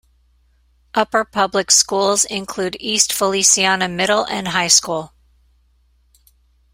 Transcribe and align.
Upper 0.95 1.23
public 1.23 1.69
schools 1.69 2.25
include 2.25 2.75
East 2.79 3.13
Feliciana 3.13 3.87
Middle 3.87 4.25
and 4.25 4.47
Highschool. 4.47 5.11